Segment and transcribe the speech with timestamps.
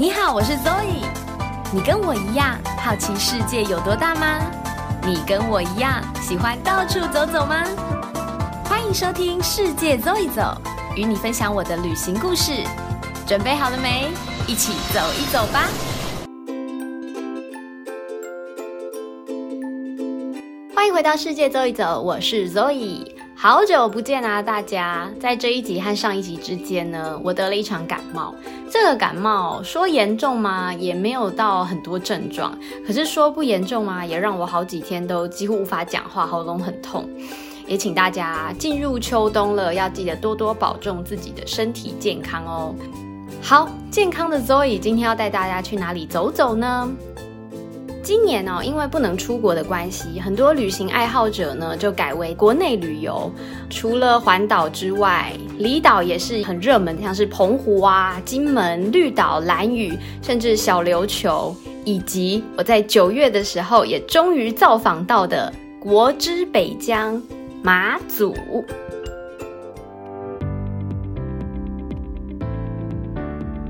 [0.00, 1.04] 你好，我是 Zoe。
[1.72, 4.38] 你跟我一样好奇世界有多大吗？
[5.04, 7.64] 你跟我一样喜欢到处走走吗？
[8.66, 10.56] 欢迎收听《世界走一走》，
[10.96, 12.62] 与你分享我的旅行故事。
[13.26, 14.06] 准备好了没？
[14.46, 15.66] 一起走一走吧！
[20.76, 23.17] 欢迎回到《世界走一走》，我是 Zoe。
[23.40, 25.08] 好久不见啊，大家！
[25.20, 28.34] 在这一集和上一集之间呢，我得了一场感冒。
[28.68, 30.74] 这个感冒说严重吗？
[30.74, 32.52] 也没有到很多症状。
[32.84, 34.04] 可是说不严重吗？
[34.04, 37.08] 也让我好几天都几乎无法讲话，喉咙很痛。
[37.64, 42.74] 也请大家进入秋冬了，要记得多多保重自己的身体健康哦。
[43.40, 46.90] 好，健康的 Zoe 今天要带大家去哪里走走呢？
[48.08, 53.30] 今年哦，因为不能出国的关系，很多旅行爱好者呢就改为国内旅游。
[53.68, 67.22] 除了环岛之外，离岛也是很热门，像是澎湖啊、金门、绿岛、蓝屿，甚至小琉球，以及我在九月的时候也终于造访到的国之北疆
[67.62, 68.34] 马祖。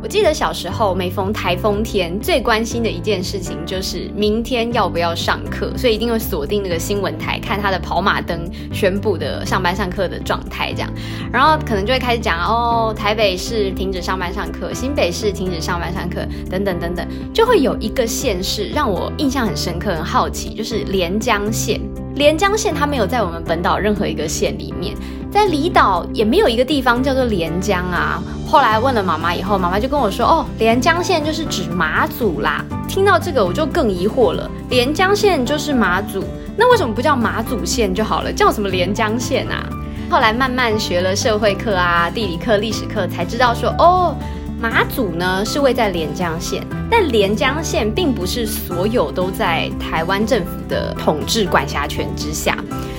[0.01, 10.91] 我记得小时候每逢台风天，最关心的一件事情就是明天要不要上课，所以一定会锁定那个新闻台，看他的跑马灯宣布的上班上课的状态，这样，
[11.33, 17.05] 然后可能就会开始讲哦，台北市停止上班上课，新北市停止上班上课，等等等等，
[17.35, 21.81] 就会有一个县市让我印象很深刻、很好奇，就是连江县。
[22.15, 24.93] 连江县它没有在我们本岛任何一个县里面，
[25.31, 28.23] 在离岛也没有一个地方叫做连江啊。
[28.47, 36.25] 后来问了妈妈以后，妈妈就跟我说：“哦，连江县就是指马祖啦。”听到这个我就更疑惑了，连江县就是马祖，
[36.57, 39.69] 那为什么不叫马祖县就好了，叫什么连江县啊？
[40.11, 44.17] 后来慢慢学了社会课啊、地理课、历史课，才知道说哦。
[44.61, 52.59] 马祖呢是位在连江县，但连江县并不是所有都在台湾政府的统治管辖权之下。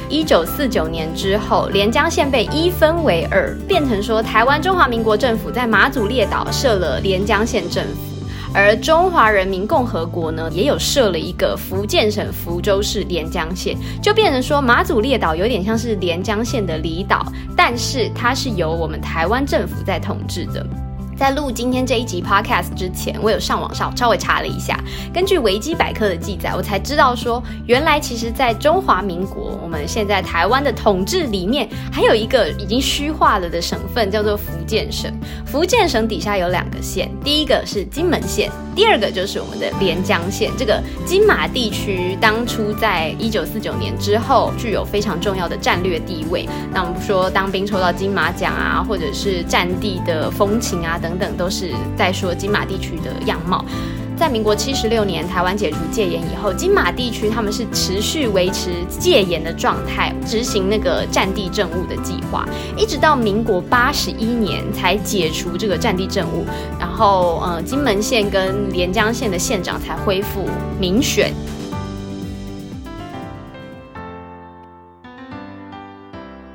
[0.09, 7.99] 一九四九年之后，连江县被一分为二，变成说台湾中华民国政府在马祖列岛设了连江县政府。
[8.52, 20.65] 而中华人民共和国呢，也有设了一个福建省福州市连江县，就变成说马祖列岛有点像是连江县的离岛，但是它是由我们台湾政府在统治的。
[21.19, 24.81] 在录今天这一集 podcast 之前，我有上网上稍微查了一下，
[25.13, 35.13] 根据维基百科的记载，我才知道说，原来其实，在中华民国，我们现在台湾的统治里面，还有一个已经虚化了的省份，叫做福建省。
[35.45, 40.49] 福建省底下有两个县，第一个是金门县，第二个就是我们的连江县。
[40.58, 46.47] 这个金马地区当初在一九四九年之后，具有非常重要的战略地位。
[46.71, 51.08] 那我们不说当兵抽到金马奖啊，或者是战地的风情啊等。
[51.09, 53.65] 等等，都是在说金马地区的样貌。
[54.15, 66.45] 在民国七十六年台湾解除戒严以后，金马地区他们是持续维持戒严的状态，执行那个战地政务的计划，一直到民国八十一年才解除这个战地政务，
[66.77, 71.33] 然后呃，金门县跟连江县的县长才恢复民选。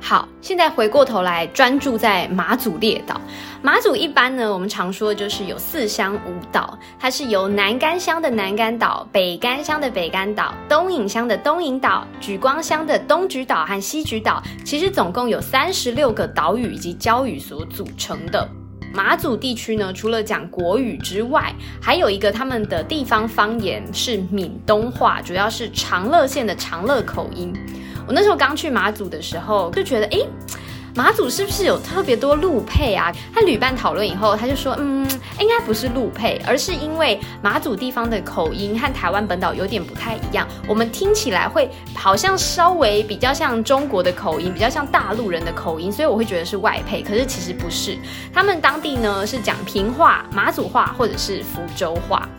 [0.07, 3.19] 好，现在回过头来专注在马祖列岛。
[3.63, 18.47] 马祖一般呢，我们常说就是有四乡五岛，它是由南干乡的南干岛、北干乡的北干岛、东引乡的东引岛、莒光乡的东举岛和西举岛，其实总共有三十六个岛屿以及礁屿所组成的。
[18.93, 21.51] 马祖地区呢，除了讲国语之外，
[21.81, 27.51] 还有一个他们的地方方言是闽东话，主要是长乐县的长乐口音。
[28.07, 30.19] 我那时候刚去马祖的时候，就觉得，哎，
[30.95, 33.11] 马祖是不是有特别多路配啊？
[33.33, 35.05] 和旅伴讨论以后，他就说，嗯，
[35.39, 47.01] 应该不是路配，而是因为马祖地方的口音和台湾本岛有点不太一样，我们听起来会好像稍微比较像中国的口音，比较像大陆人的口音，所以我会觉得是外配。
[47.01, 47.97] 可是其实不是，
[48.31, 52.29] 他们当地呢是讲平话、马祖话或者是福州话。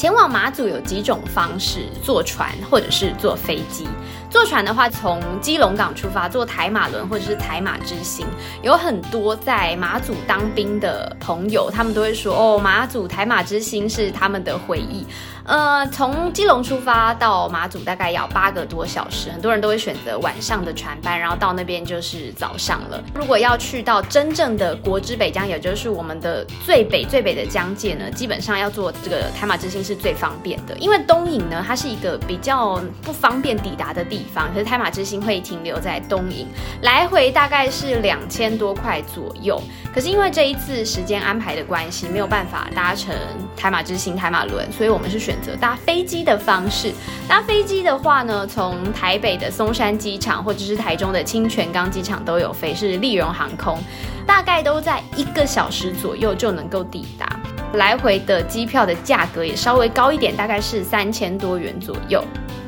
[0.00, 3.86] 前往马祖有几种方式，坐船或者是坐飞机。
[4.30, 8.26] 坐船的话，从基隆港出发，坐台马轮或者是台马之星。
[8.62, 15.06] 有很多在马祖当兵的朋友，他们都会说：“哦，马祖台马之星是他们的回忆。”
[15.50, 23.02] 呃，从基隆出发到马祖大概要八个多小时，很多人都会选择晚上的船班，然后到那边就是早上了。
[23.12, 36.46] 如果要去到真正的国之北疆，也就是我们的最北最北的疆界呢，基本上要坐这个台马之星是最方便的，因为东引呢，它是一个比较不方便抵达的地方，可是台马之星会停留在东引，
[36.82, 39.60] 来回大概是两千多块左右。
[39.92, 43.12] 可是因为这一次时间安排的关系，没有办法搭乘
[43.56, 45.39] 台马之星台马轮，所以我们是选。
[45.40, 46.92] 择搭飞机的方式，
[47.28, 53.78] 搭飞机的话呢，从台北的松山机场或者是台中的清泉岗机场都有飞，是利荣航空，
[54.26, 57.40] 大概都在一个小时左右就能够抵达。
[57.74, 62.22] 来回的机票的价格也稍微高一点，大概是三千多元左右。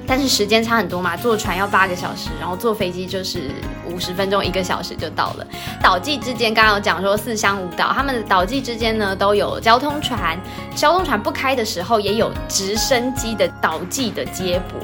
[0.06, 3.50] 但是时间差很多嘛，坐船要八个小时，然后坐飞机就是
[3.88, 5.46] 五十分钟，一个小时就到了。
[5.82, 10.38] 岛际之间刚刚有讲说四乡五岛，他们的岛际之间呢都有交通船，
[10.74, 14.80] 交通船不开的时候也有直升机的岛际的接驳。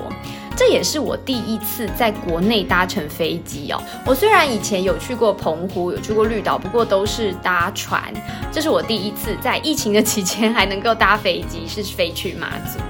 [0.56, 3.81] 这也是我第一次在国内搭乘飞机哦。
[4.05, 8.03] 我虽然以前有去过澎湖，有去过绿岛，不过都是搭船。
[8.50, 12.81] 这是我第一次在疫情的期间还能够搭飞机，是飞去马祖。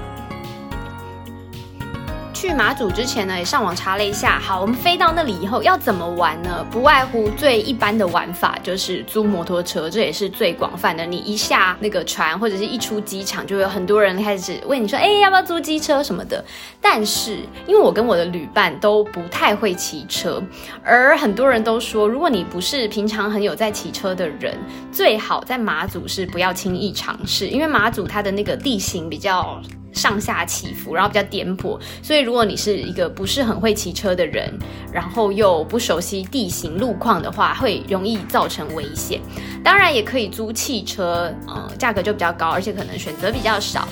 [2.41, 4.39] 去马祖之前呢，也上网查了一下。
[4.39, 6.65] 好，我们飞到那里以后要怎么玩呢？
[6.71, 11.05] 不外乎最一般的玩法就是租摩托车，这也是最广泛的。
[11.05, 16.41] 你一下那个船或者是一出机场，就有很多人开始问你说：“哎，要不要租机车什么的？”
[16.79, 20.41] 但是因为我跟我的旅伴都不太会骑车，
[20.81, 24.57] 而很多人都说，如果你不是平常很有在骑车的人，
[24.93, 29.61] 最好在马祖是不要轻易尝试，因为马祖它的那个地形比较。
[29.91, 34.51] 上下起伏，然后比较颠簸，所以如果你是一个不是很会骑车的人，
[34.91, 39.19] 然后又不熟悉地形路况的话，会容易造成危险。
[39.63, 43.87] 当然也可以租汽车，呃，价格就比较高，而且可能选择比较少。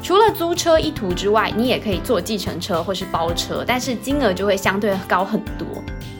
[0.00, 5.66] 除了租车一途之外，你也可以坐计程车或是包车，但是金额就会相对高很多。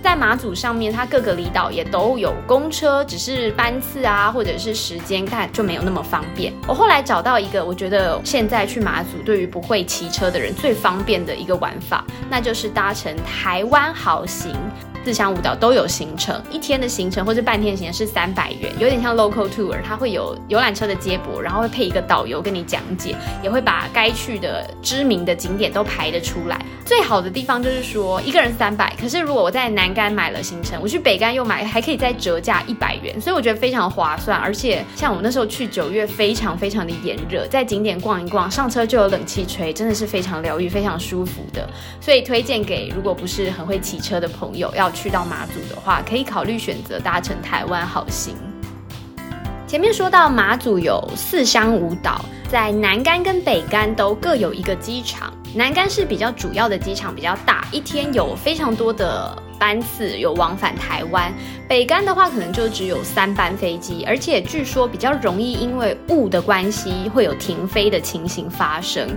[0.02, 6.52] 在马祖上面，它各个离岛也都有公车，只是班次啊，或者是时间，但就没有那么方便。
[6.66, 14.54] 我后来找到一个，我觉得现在去马祖对于不会骑车的人最方便的一个玩法，那就是搭乘台湾好行。
[15.08, 26.62] 四乡五岛都有行程，一天的行程或者半天行程是三百元，有点像 local tour，它会有游览车的接驳，然后会配一个导游跟你讲解，也会把该去的知名的景点都排得出来。
[26.84, 34.38] 最好的地方就是说一个人三百，可是如果我在南干买了行程，我去北干又买，还可以再折价一百元，所以我觉得非常划算。
[34.38, 41.66] 而且像我们那时候去九月，非常非常的炎热，在景点逛一逛，上车就有冷气吹，真的是非常疗愈、非常舒服的。
[41.98, 44.92] 所以推荐给如果不是很会骑车的朋友要。
[45.00, 48.34] 去到马祖的话，可以考虑选择搭乘台湾好行。
[49.64, 55.32] 前面说到马祖有四乡五岛，在南干跟北干都各有一个机场。
[55.54, 61.32] 南干是比较主要的机场，比较大，一天有非常多的班次有往返台湾。
[61.68, 69.08] 北干的话，可能就只有三班飞机，而且据说比较容易因为雾的关系会有停飞的情形发生。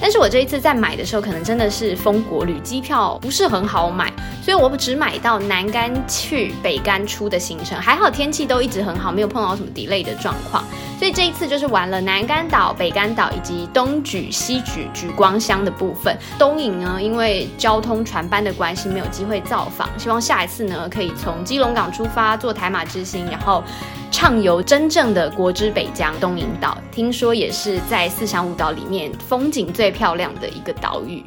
[0.00, 4.12] 但是我这一次在买的时候，可能真的是风国旅机票不是很好买，
[4.42, 10.64] 所以我只买到南干去北干出的行程，还好天气都一直很好，没有碰到什么 delay 的状况。
[10.98, 16.16] 所以这一次就是玩了南干岛、北干岛以及东莒、西莒、莒光乡的部分。
[16.38, 23.62] 东引呢，因为交通船班的关系，没有机会造访，希望下一次呢，可以从基隆港出发，坐台马之星，然后。
[24.10, 31.24] 畅游真正的国之北疆东引岛，听说也是在四山五岛里面风景最漂亮的一个岛屿。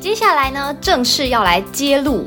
[0.00, 2.24] 接下来呢，正式要来揭露。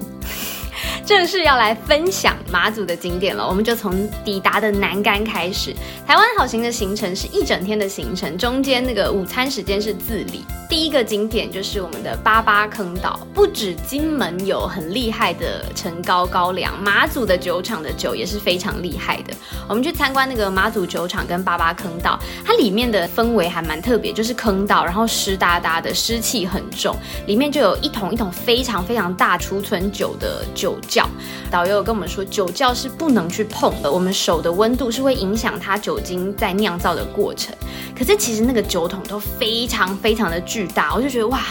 [1.12, 5.76] 正式要来分享马祖的景点了，我们就从抵达的南竿开始。
[6.08, 10.46] 台湾好行的行程是一整天的行程，中间那个午餐时间是自理。
[10.70, 19.34] 第一个景点就是我们的八八坑岛，不止金门有很厉害的陈高高粱，马祖的酒厂的酒也是非常厉害的。
[19.68, 26.96] 我们去参观那个马祖酒厂跟八八坑道，它里面的氛围还蛮特别，就是坑道，然后湿哒哒的，湿气很重，
[27.28, 31.01] 里面就有一桶一桶非常非常大储存酒的酒窖。
[31.50, 37.56] 导游跟我们说，酒窖是不能去碰的，我们手的温度是会影响它酒精在酿造的过程。
[37.98, 41.42] 可是其实那个酒桶都非常非常的巨大，我就觉得哇。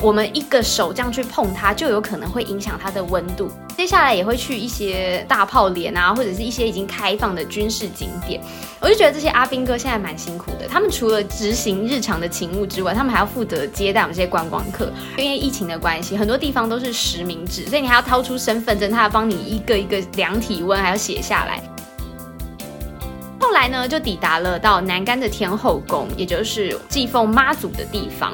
[0.00, 3.50] 我们一个手这样去碰它，就有可能会影响它的温度。
[3.76, 8.40] 接下来也会去一些大炮连啊，或者是一些已经开放的军事景点。
[8.80, 14.92] 我就觉得这些阿兵哥现在蛮辛苦的，他们除了执行日常的勤务之外，他们还要负责接待我们这些观光客。
[15.16, 21.60] 因为疫情的关系，很多地方都是实名制，所以你还要掏出身份证，他要帮你一个一个量体温，还要写下来。
[23.40, 28.32] 后来呢，就抵达了到南干的天后宫，也就是祭奉妈祖的地方。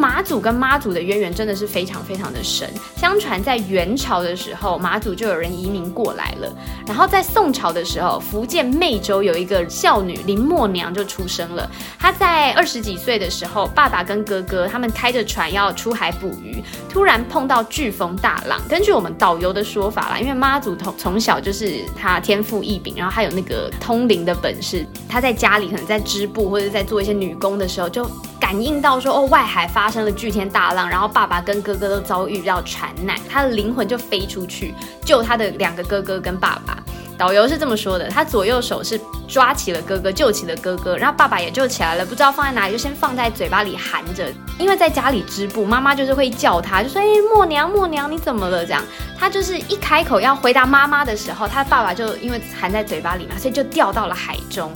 [0.00, 2.66] 马祖跟妈祖的渊源真的是非常非常的深。
[2.96, 6.50] 相传在元朝的时候，马祖就有人移民过来了。
[6.86, 11.70] 然后在宋朝的时候，福建湄洲有一个孝女林默娘就出生了。
[11.98, 18.58] 她在二十几岁的时候，爸爸跟哥哥他们开着船要出海捕鱼，突然碰到飓风大浪。
[18.70, 24.86] 根据我们导游的说法啦，因为妈祖从从小就是他天赋异禀，然后他有那个通灵的本事。
[25.06, 34.72] 他在家里可能在织布或者在做一些女工的时候，就感应到说哦，外海发发生了巨天大浪，然后爸爸跟哥哥都遭遇到船难，他的灵魂就飞出去
[35.04, 36.78] 救他的两个哥哥跟爸爸。
[37.18, 44.32] 导游是这么说的，他左右手是抓起了哥哥，救起了哥哥，然后爸爸也救起来了，不知道放在哪里，就先放在嘴巴里含着。
[44.60, 47.04] 因为在家里织布，妈妈就是会叫他，就说：“哎，
[47.34, 48.80] 默娘，默娘，你怎么了？”这样，
[49.18, 54.72] 他就是一开口要回答妈妈的时候，他爸爸就因为含在嘴巴里嘛，所以就掉到了海中。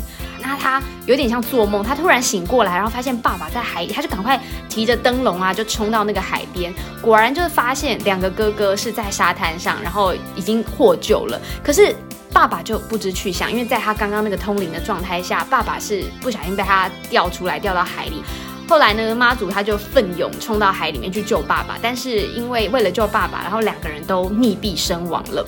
[0.46, 6.72] 那他有点像做梦，他突然醒过来，然后发现爸爸在海里，他就赶快提着灯笼啊，就冲到那个海边。
[7.00, 11.40] 果然就是发现两个哥哥是在沙滩上，然后已经获救了。
[11.62, 11.96] 可是
[12.32, 18.22] 爸爸就不知去向，因为在他刚刚那个通灵的状态下，爸爸是不小心被他掉出来，掉到海里。
[18.68, 25.44] 后来呢，妈祖他就奋勇冲到海里面去救爸爸，但是因为为了救爸爸，然后两个人都溺毙身亡了。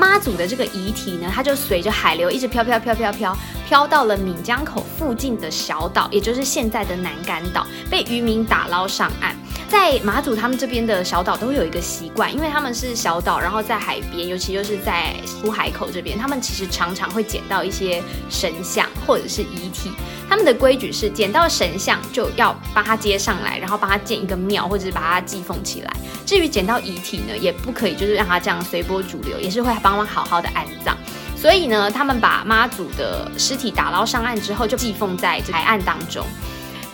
[0.00, 3.36] 妈祖的这个遗体呢，它就随着海流一直飘飘飘飘飘，
[3.68, 9.36] 飘到了闽江口附近的小岛，也就是现在的南竿岛，被渔民打捞上岸。
[9.70, 19.92] 在马祖他们这边的小岛都会有一个习惯，因为他们是小岛，然后在海边，尤其就是在出海口这边，他们其实常常会捡到一些神像或者是遗体。
[20.28, 25.96] 他们的规矩是，捡到神像就要把它接上来，然后帮他建一个庙，或者是把它祭奉起来。
[26.26, 30.96] 至于捡到遗体呢，也不可以就是让它这样随波逐流，也是会帮忙好好的安葬。
[31.36, 36.26] 所以呢，他们把妈祖的尸体打捞上岸之后，就祭奉在海岸当中。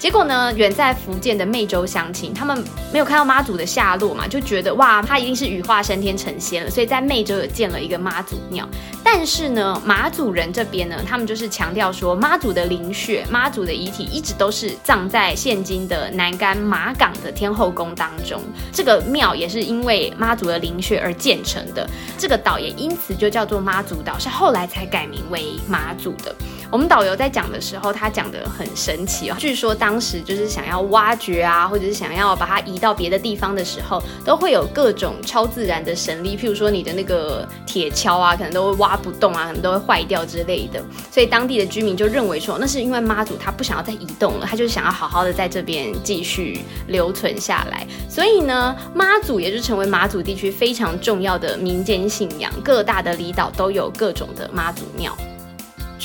[0.07, 8.69] 结果呢，远在福建的湄洲乡亲，他们没有看到妈祖的下落嘛，就觉得哇，他一定是羽化升天成仙了，所以在湄洲有建了一个妈祖庙。
[9.03, 18.41] 但是呢，马祖人这边呢，他们就是强调说，妈祖的灵血、妈祖的遗体一直都是葬在现今的南干马港的天后宫当中。
[18.73, 21.85] 这个庙也是因为妈祖的灵血而建成的，
[22.17, 26.33] 这个岛也因此就叫做妈祖岛，是后来才改名为马祖的。
[26.71, 29.37] 我们导游在讲的时候，他讲的很神奇哦。
[29.39, 40.83] 据说当时就是想要挖掘啊，或者是想要把它移到别的地方的时候，都会有各种超自然的神力，譬如说你的那个铁锹啊，可能都会挖不动啊，可能都会坏掉之类的。
[41.11, 47.87] 所以当地的居民就认为说，那是因为妈祖他不想要再移动了，他就想要好好的在这边继续留存下来。
[48.09, 55.17] 所以呢，妈祖也就成为马祖地区非常重要的民间信仰，各大的离岛都有各种的妈祖庙。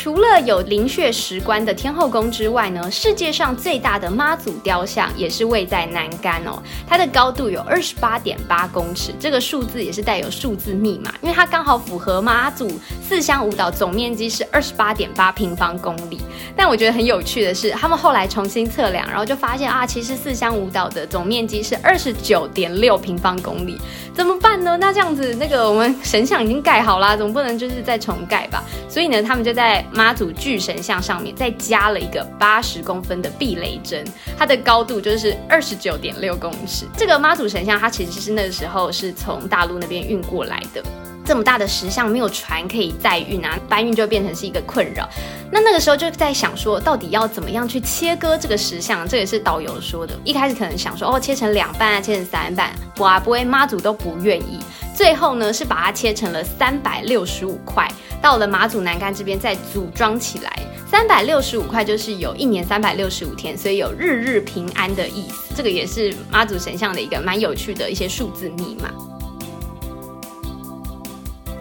[0.03, 6.58] 除了有灵血石棺的天后宫之外呢，世界上最大的妈祖雕像也是位在南竿哦。
[6.88, 12.67] 它的高度有二十八点八公尺，这个数字也是带有数字密码，因为它刚好符合妈祖
[13.00, 16.20] 四乡五岛总面积是二十八点八平方公里。
[16.55, 23.77] 但我觉得很有趣的是，他们后来重新测量，然后就发现啊，其实四乡五岛的总面积是二十九点六平方公里。
[24.15, 24.75] 怎么办呢？
[24.77, 28.63] 那这样子，那个我们神像已经盖好啦，总不能就是再重盖吧？
[28.89, 34.05] 所以呢，他们就在妈祖巨神像上面再加了一个八十公分的避雷针，
[34.38, 36.86] 它的高度就是二十九点六公尺。
[36.98, 40.83] 这个妈祖神像，它其实是那个时候是从大陆那边运过来的。
[41.31, 45.07] 这么大的石像没有船可以载运啊，搬运就变成是一个困扰。
[45.50, 49.07] 那那个时候就在想说，到底要怎么样去切割这个石像？
[49.07, 50.13] 这也是导游说的。
[50.25, 54.59] 一开始可能想说，哦，切成两半啊，切成三半，哇，不会，妈祖都不愿意。
[54.93, 57.89] 最后呢，是把它切成了三百六十五块，
[58.21, 60.51] 到了马祖南干这边再组装起来。
[60.85, 65.53] 三百六十五块就是有一年三百六十五天，所以有日日平安的意思。
[65.55, 68.91] 这个也是妈祖神像的一个蛮有趣的一些数字密码。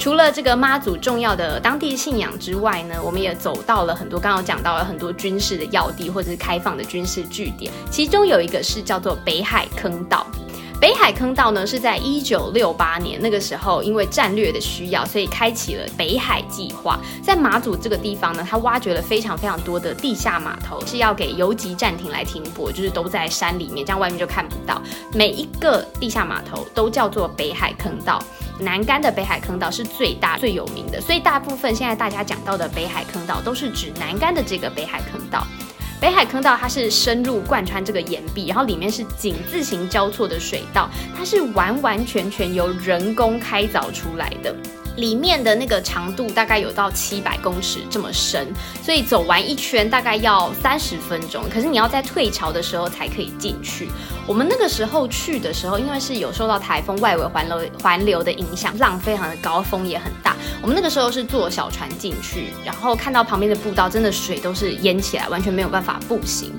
[0.00, 10.26] 除了这个妈祖重要的当地信仰之外呢，我们也走到了很多刚刚讲到了很多军事的要地或者是开放的军事据点，其中有一个是叫做北海坑道。
[10.80, 16.98] 北海坑道呢是在一九六八年那个时候，因为战略的需要，所以开启了北海计划。
[17.22, 24.80] 在马祖这个地方呢，它挖掘了非常非常多的地下码头，是要给游击战艇来停泊，就是都在山里面，这样外面就看不到。
[25.12, 28.18] 每一个地下码头都叫做北海坑道。
[28.60, 35.46] 南干的北海坑道是最大最有名的，所以大部分现在大家讲到的北海坑道都是指南干的这个北海坑道。
[36.00, 44.54] 北海坑道它是深入贯穿这个岩壁，然后里面是井字形交错的水道，它是完完全全由人工开凿出来的。
[45.00, 48.46] 里面的那个长度大概有到七百公尺这么深，
[48.82, 51.42] 所以走完一圈大概要三十分钟。
[51.48, 53.88] 可是你要在退潮的时候才可以进去。
[54.26, 60.36] 我们那个时候去的时候，因为是有受到台风外围环流环流的影响，浪非常的高，风也很大。
[60.60, 66.52] 我们那个时候是坐小船进去，然后看到旁边的步道，真的水都是淹起来，完全没有办法步行。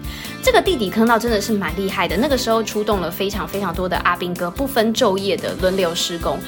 [0.43, 2.17] 这个地底坑道真的是蛮厉害的。
[2.17, 6.39] 那个时候出动了非常非常多的阿兵哥，不分昼夜的轮流施工。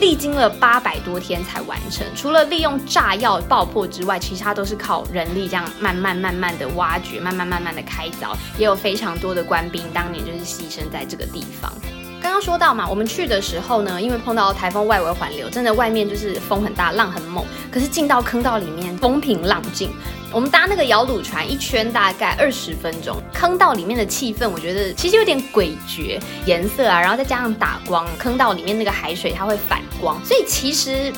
[0.00, 11.70] 历经了八百多天才完成，除了利用炸药爆破之外，其他都是靠人力这样慢慢慢慢的挖掘，慢慢慢慢的开凿，也有非常多的官兵当年就是牺牲在这个地方。
[12.20, 17.44] 刚刚说到嘛，我们去的时候呢，因为碰到台风外围环流，真的外面就是风很大，浪很猛。
[17.70, 19.90] 可是进到坑道里面，风平浪静。
[20.32, 23.16] 我们搭那个摇橹船，一圈大概二十分钟。
[23.32, 31.12] 坑道里面的气氛，我觉得其实有点诡谲，颜色啊，然后再加上打光，坑道里面那个海水它会反光，所以其实。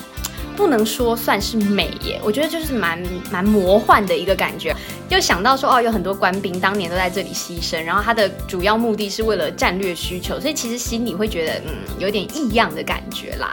[0.57, 4.75] 不能说算是美耶，我觉得就是蛮蛮魔幻的一个感觉。
[5.09, 13.51] 又想到说哦，有很多官兵当年都在这里牺牲，然后他的主要目的是为了战略需求，所以其实心里会觉得嗯，有点异样的感觉啦。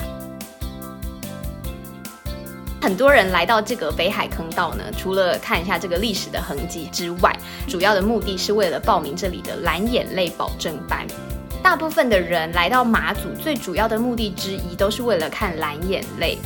[2.81, 7.35] 很多人来到这个北海坑道呢，除了看一下这个历史的痕迹之外，
[7.67, 11.05] 主要的目的是为了报名这里的蓝眼泪保证班。
[11.61, 16.37] 大部分的人来到马祖，最主要的目的之一都是为了看蓝眼泪。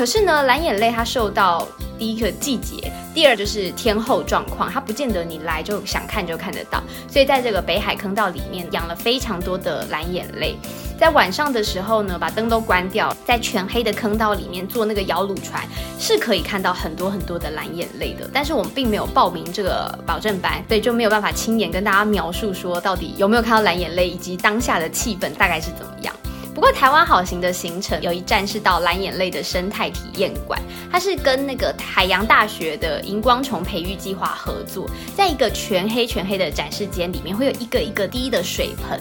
[0.00, 6.82] 可是呢，蓝眼泪它受到第一个季节，第二就是天候状况，它不见得你来就想看就看得到。
[7.06, 10.56] 所以在这个北海坑道里面养了非常多的蓝眼泪，
[10.98, 18.26] 在晚上的时候呢，把灯都关掉，在全黑的坑道里面坐那个摇橹船，是可以看到很多很多的蓝眼泪的。
[18.32, 26.14] 但是我们并没有报名这个保证班，所以就没有办法亲眼跟大家描述说到底有没有看到蓝眼泪，以及当下的气氛大概是怎么样。
[26.54, 39.00] 不过台湾好行的行程有一站是到蓝眼泪的生态体验馆，它是跟那个海洋大学的荧光虫培育计划合作，在一个全黑全黑的展示间里面，会有一个一个滴的水盆，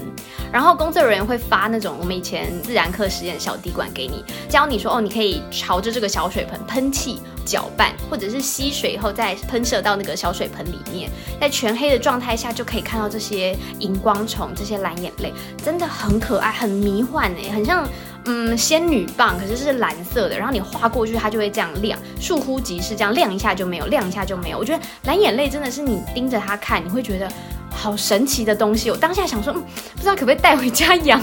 [0.51, 7.19] 然后工作人员会发那种我们以前自然课实验小滴管给你，教你说哦，你可以朝着这个小水盆喷气。
[7.49, 11.09] 搅拌，或者是吸水以后再喷射到那个小水盆里面，
[11.41, 17.89] 在全黑的状态下就可以看到这些荧光虫，这些蓝眼泪，真的很可爱，很迷幻哎，很像
[18.25, 24.57] 嗯仙女棒，可是是蓝色的，然后你划过去它就会这样亮，倏忽即逝，这样亮一下就没有，亮一下就没有。
[24.59, 27.27] 我觉得蓝眼泪真的是你盯着它看，你会觉得
[27.71, 28.91] 好神奇的东西。
[28.91, 29.63] 我当下想说，嗯，
[29.95, 31.19] 不知道可不可以带回家养。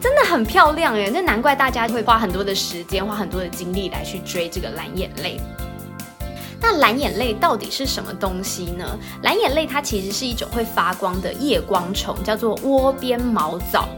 [0.00, 5.40] 真的很漂亮哎，那难怪大家会花很多的时间，花很多的精力来去追这个蓝眼泪。
[6.62, 8.98] 那蓝眼泪到底是什么东西呢？
[9.22, 13.88] 蓝眼泪它其实是一种会发光的夜光虫，叫做窝边毛藻。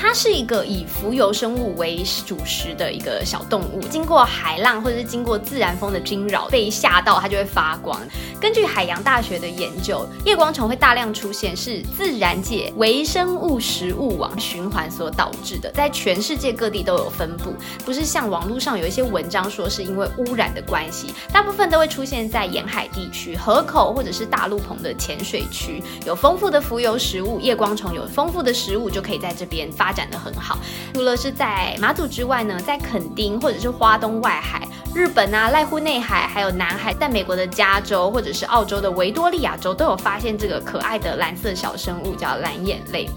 [0.00, 8.00] 它是一个以浮游生物为主食的一个小动物，经过海浪或者是经过自然风的惊扰，被吓到它就会发光。
[8.40, 17.52] 根据海洋大学的研究，夜光虫会大量出现是自然界微生物食物网循环所导致的，在全世界各地都有分布，
[17.84, 29.89] 不是像网络上有一些文章说是因为污染的关系，大部分都会出现在沿海地区、河口或者是大陆棚的浅水区，有丰富的浮游食物，夜光虫有丰富的食物就可以在这边发。
[29.90, 30.56] 发展的很好，
[30.94, 43.10] 除了是在马祖之外呢，在垦丁或者是花东外海、日本啊、濑户内海，还有南海，在美国的加州或者是澳洲的维多利亚州，都有发现这个可爱的蓝色小生物，叫蓝眼泪。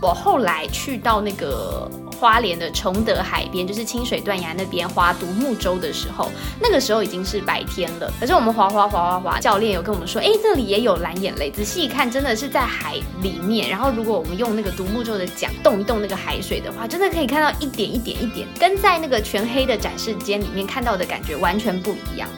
[0.00, 1.90] 我后来去到那个。
[2.18, 6.28] 花莲的崇德海边，就是清水断崖那边划独木舟的时候，
[6.60, 8.12] 那个时候已经是白天了。
[8.18, 11.48] 可是我们划划划划划，教练有跟我们说，哎，这里也有蓝眼泪。
[11.48, 13.70] 仔细一看，真的是在海里面。
[13.70, 22.28] 然后如果我们用那个独木舟的桨动一动那个海水的话，真的可以看到一点一点一点，跟在那个全黑的展示间里面看到的感觉完全不一样。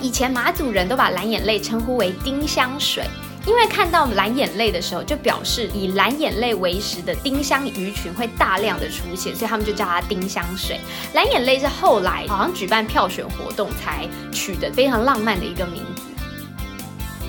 [0.00, 3.02] 以前马祖人都把蓝眼泪称呼为丁香水。
[3.44, 10.80] 因为看到蓝眼泪的时候，就表示以蓝眼泪为食的丁香鱼群会大量的出现，所以他们就叫它丁香水。
[11.12, 16.02] 蓝眼泪是后来好像举办票选活动才取的非常浪漫的一个名字。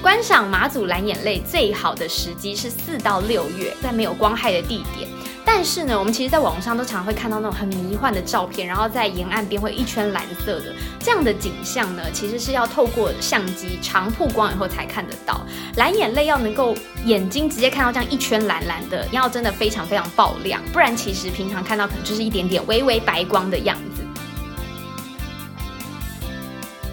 [0.03, 5.09] 观赏马祖蓝眼泪最好的时机是四到六月，在没有光害的地点。
[5.45, 15.41] 但是呢，我们其实在网上都常会看到那种很迷幻的照片，然后在沿岸边会一圈蓝色的这样的景象呢，其实是要透过相机长曝光以后才看得到。
[15.75, 16.75] 蓝眼泪要能够
[17.05, 24.03] 眼睛直接看到这样一圈蓝蓝的，要真的非常非常爆亮，不然其实平常看到可能就是一点点微微白光的样子。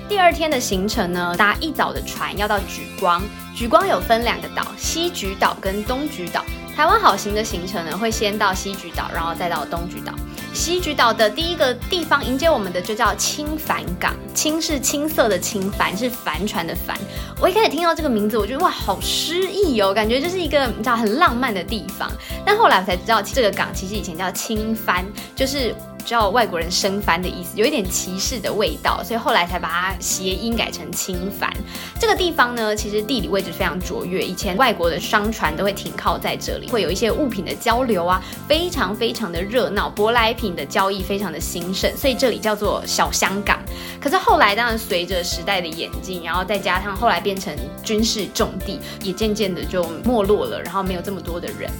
[0.09, 3.23] 第二天的行程呢，搭一早的船要到莒光，
[3.57, 6.45] 莒光有分两个岛，西莒岛跟东莒岛。
[6.81, 10.15] 台湾好行的行程呢，会先到西莒岛，然后再到东莒岛。
[10.55, 16.97] 西莒岛的第一个地方迎接我们的就叫青帆港，青是青色的青，帆是帆船的帆。
[17.39, 22.11] 我一开始听到这个名字，我觉得哇，好诗意哦，感觉就是一个你知道很浪漫的地方。
[22.47, 25.05] 但后来我才知道，这个港其实以前叫青帆，
[25.37, 25.75] 就是。
[26.01, 31.53] 叫外国人生番的意思，有一点歧视的味道，所以后来才把它谐音改成清番。
[31.99, 43.59] 这个地方呢，其实地理位置非常卓越，以前外国的商船都会停靠在这里，会有一些物品的交流啊，非常非常的热闹，舶来品的交易非常的兴盛，所以这里叫做小香港。
[44.01, 51.71] 可是后来当然随着时代的演进，然后再加上后来变成军事重地，也渐渐的就没落了，然后没有这么多的人。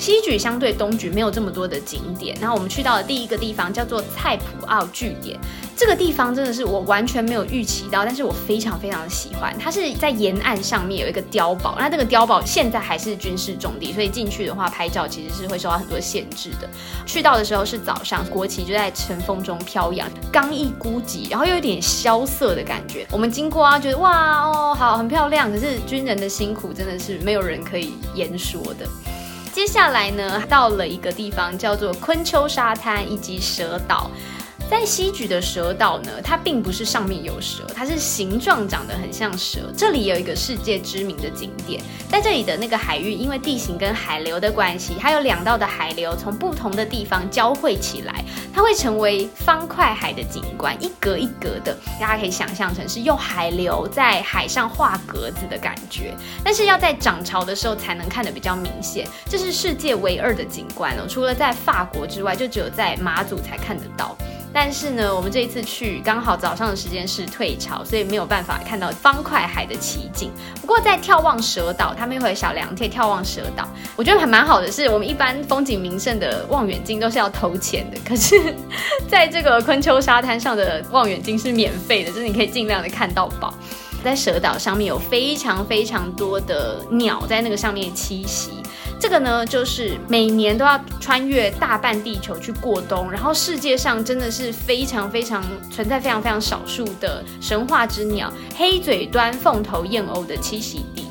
[0.00, 5.38] 西莒相对东莒没有这么多的景点，然后我们去到的第一个地方叫做蔡普澳据点，
[5.76, 9.54] 这个地方真的是我完全没有预期到，但是我非常非常的喜欢。
[9.58, 16.66] 它是在沿岸上面有一个碉堡，那这个碉堡现在还是军事重地，所以进去的话拍照其实是会受到很多限制的。
[17.04, 23.06] 去到的时候是早上，国旗就在晨风中飘扬，刚毅孤寂，然后又有点萧瑟的感觉。
[23.12, 28.86] 我们经过啊，觉得哇哦好很漂亮，可是军人的辛苦真的是没有人可以言说的。
[29.52, 34.10] 接下来呢，到了一个地方叫做昆丘沙滩以及蛇岛。
[34.70, 39.72] 在西莒的蛇岛呢，它并不是上面有蛇，它是形状长得很像蛇。
[39.76, 56.14] 这里有一个世界知名的景点，在这里的那个海域，因为地形跟海流的关系，它有两道的海流从不同的地方交汇起来，它会成为方块海的景观，一格一格的，大家可以想象成是用海流在海上画格子的感觉。
[56.44, 64.16] 但是要在涨潮的时候才能看得比较明显，这是世界唯二的景观哦，除了在法国之外，就只有在马祖才看得到。
[64.52, 70.30] 但是呢，我们这一次去刚好早上的时间是退潮，所以没有办法看到方块海的奇景。
[70.60, 74.70] 不过在眺望蛇岛，他们有小凉亭眺望蛇岛，我觉得还蛮好的。
[74.70, 78.54] 是我们一般风景名胜的望远镜都是要投钱的，可是
[79.08, 83.54] 在这个昆丘沙滩上的望远镜是免费的，就是你可以尽量的看到宝。
[84.02, 88.50] 在蛇岛上面有非常非常多的鸟在那个上面栖息。
[89.00, 101.06] 这个呢，就是每年都要穿越大半地球去过冬，然后世界上真的是非常非常存在非常非常少数的神话之鸟——黑嘴端凤头燕鸥的栖息地。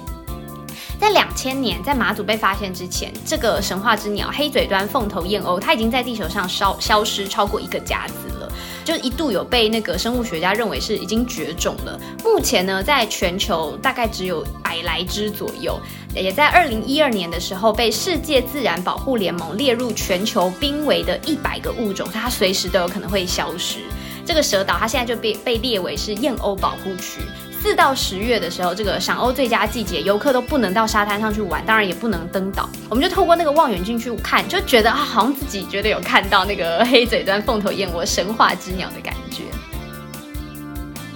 [0.99, 8.51] 在两千年，在马祖被发现之前，这个神话之鸟黑嘴端凤头燕鸥，它已经在地球上消消失超过一个甲子了。
[8.85, 11.99] 就一度有被那个生物学家认为是已经绝种了。
[12.23, 15.79] 目前呢，在全球大概只有百来只左右，
[16.15, 23.79] 也在二零一二年的时候被世界自然保护联盟列入全球濒危的一百个物种，它随时都有可能会消失。
[24.25, 27.21] 这个蛇岛它现在就被被列为是燕鸥保护区。
[27.61, 32.69] 四到十月的时候，这个赏鸥最佳季节，游客都不能到沙滩上去玩，当然也不能登岛。
[32.89, 39.43] 我们就透过那个望远镜去看，就觉得啊，好像自己觉得有看到那个黑嘴端凤头燕窝神话之鸟的感觉。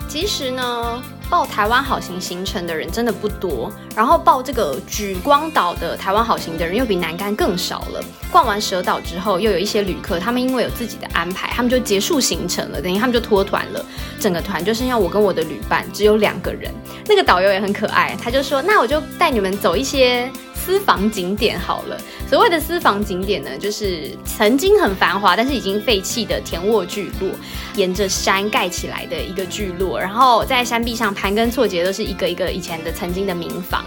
[0.08, 1.02] 其实呢。
[1.34, 8.00] 报台湾好行行程的人真的不多，然后报这个举光岛的台湾好行的人又比南竿更少了。
[8.32, 13.84] 逛完蛇岛之后，又有一些旅客，他们因为有自己的安排，他们就结束行程了，等于他们就脱团了。
[14.20, 16.72] 整个团就剩下我跟我的旅伴，只有两个人。
[17.08, 20.32] 那个导游也很可爱，他就说：“那我就带你们走一些。”
[20.66, 22.00] 私房景点好了，
[22.30, 27.30] 所谓的私房景点呢，就是曾经很繁华，但是已经废弃的田沃聚落，
[27.76, 33.84] 沿着山盖起来的一个聚落，然后在山壁上盘根错节，都是一个一个以前的曾经的民房。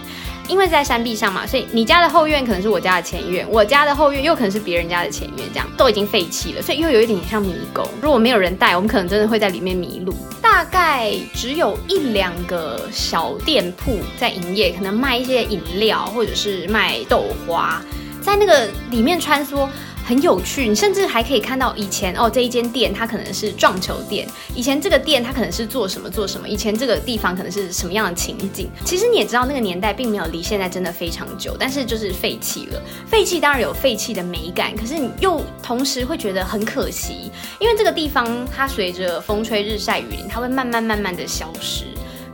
[0.48, 7.84] 因为在山壁上嘛，所以你家的后院可能是我家的前院，我家的后院又可能是别人家的前院，这样都已经废弃了，所以又有一点像迷宫。
[8.00, 10.14] 如果没有人带，我们可能真的会在里面迷路。
[10.40, 17.82] 大概只有一两个小店铺在营业，可能卖一些饮料或者是卖豆花，
[18.20, 19.68] 在那个里面穿梭。
[20.06, 28.70] 很有趣，你甚至还可以看到以前哦，这一间店它可能是撞球店，以前这个店它可能是做什么做什么，以前这个地方可能是什么样的情景。
[28.84, 32.80] 其实你也知道，那个年代并没有离现在真的非常久，但是就是废弃了。
[33.04, 41.82] 废弃当然有废弃的美感，可是你又同时会觉得很可惜，因为这个地方它随着风吹日晒雨淋，它会慢慢慢慢的消失。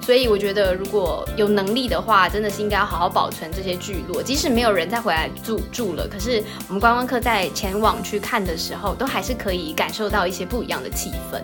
[0.04, 4.20] 所以我觉得，如果有能力的话，真的是应该要好好保存这些聚落。
[4.20, 11.40] 即使没有人再回来住住了，可是我们观光客在前往去看的时候，都还是可以感受到一些不一样的气氛。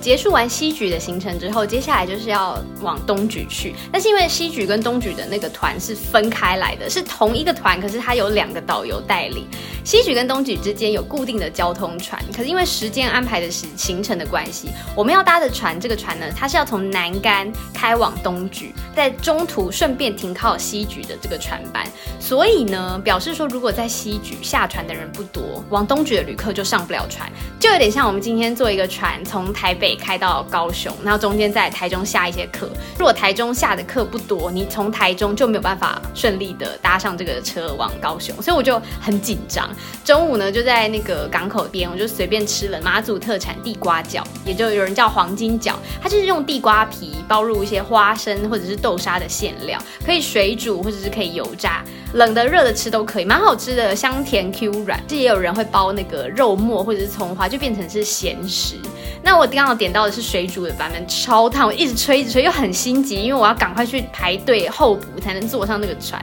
[0.00, 3.74] 结束完西莒的行程之后，接下来就是要往东莒去。
[3.90, 9.48] 但是因为西莒跟东莒的那个团是分开来的，是同一个团，可是它有两个导游带领。
[9.86, 21.86] 西莒跟东莒之间有固定的交通船，可是因为时间安排的时行程的关系，我们要搭的船，这个船呢，它是要从南竿开往东莒，在中途顺便停靠西莒的这个船班，
[22.18, 32.68] 所以呢，表示说如果在西莒下船的人不多，往东莒的旅客就上不了船，就有点像我们今天坐一个船从台北开到高雄，然后中间在台中下一些客，
[32.98, 39.70] 如果台中下的客不多，你从台中就没有办法顺利的搭上这个车往高雄，所以我就很紧张。
[40.04, 51.82] 中午呢，就在那个港口边，我就随便吃了马祖特产地瓜饺，也就有人叫黄金饺，它就是用地瓜皮包入一些花生或者是豆沙的馅料，可以水煮或者是可以油炸，
[52.14, 55.02] 冷的热的吃都可以，蛮好吃的，香甜 Q 软。
[55.08, 58.76] 这也有人会包那个肉末或者是葱花，就变成是咸食。
[59.22, 66.22] 那我刚好点到的是水煮的版本，超烫，我一直吹一直吹，又很心急，因为我要赶快去排队候补才能坐上那个船。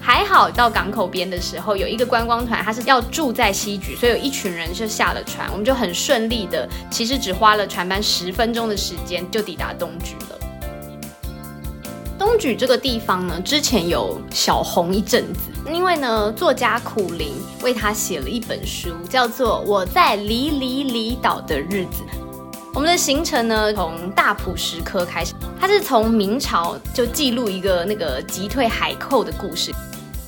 [0.00, 10.38] 还好到港口边的时候，有一个观光团，他是要要住在西局，所以有一群人就下了船，我们就很顺利的，其实只花了船班十分钟的时间就抵达东局了。
[12.16, 15.40] 东莒这个地方呢，之前有小红一阵子，
[15.72, 22.02] 因为呢，作家苦林为他写了一本书，叫做《我在离离离岛的日子》。
[22.72, 29.72] 我们的行程呢，从大埔石刻开始，它是从明朝就记录一个那个击退海寇的故事。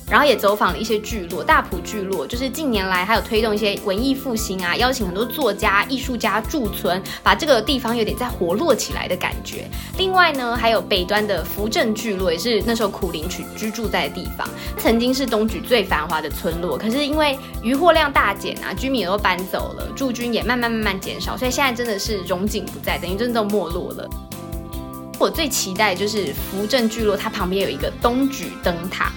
[0.09, 9.67] 然后也走访了一些聚落，大埔聚落就是近年来还有推动一些文艺复兴啊，邀请很多作家、艺术家驻村，把这个地方有点在活络起来的感觉。
[9.97, 16.77] 另外呢，还有北端的福镇聚落，也是那时候苦林去居住在的地方，曾经是东莒最繁华的村落。
[16.77, 24.09] 可是因为渔获量大减啊，居民也都搬走了，驻军也慢慢慢慢减少，所以现在真的是荣景不在，等于真的都没落了。
[25.19, 29.11] 我最期待就是福镇聚落，它旁边有一个东莒灯塔。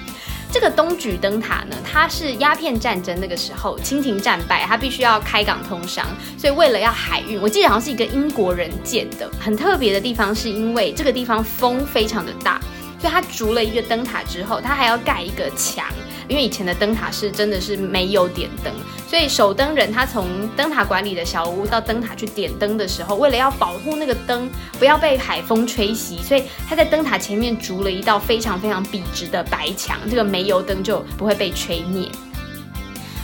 [0.53, 9.31] 这个东莒灯塔呢，它是鸦片战争那个时候，清廷战败，它必须要开港通商，所以为了要海运，我记得好像是一个英国人建的。
[9.39, 12.61] 很特别的地方是因为这个地方风非常的大。
[12.99, 15.87] 所以它筑了一个灯塔之后，它还要盖一个墙，
[16.31, 18.73] 因为以前的灯塔是真的是没有点灯，
[19.09, 32.09] 所以守灯人他从灯塔管理的小屋到灯塔去点灯的时候，为了要保护那个灯不要被海风吹熄，所以他在灯塔前面筑了一道非常非常笔直的白墙，这个煤油灯就不会被吹灭。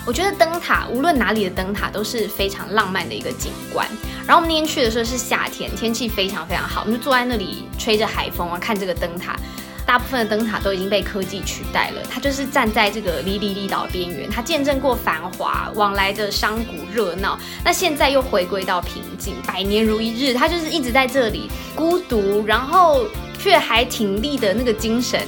[0.05, 3.89] 我觉得灯塔无论哪里的灯塔都是非常浪漫的一个景观。
[4.27, 9.37] 然后我们那天去的时候是夏天，天气非常非常好，我们就坐在那里吹着海风啊，看这个灯塔。
[9.97, 23.07] 大部分的灯塔都已经被科技取代了，它就是站在这个离离离岛边缘，它见证过繁华往来的商贾热闹，那现在又回归到平静，百年如一日，它就是一直在这里孤独，然后
[23.39, 25.19] 却还挺立的那个精神，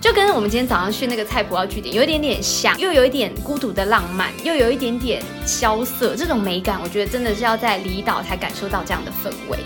[0.00, 9.58] 就跟我们今天早上去那个菜谱要据点有一点点像，又有一点孤独的浪漫，又有一点点萧瑟，这种美感，我觉得真的是要在离岛才感受到这样的氛围。